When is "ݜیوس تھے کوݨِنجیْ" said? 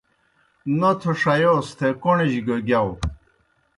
1.21-2.41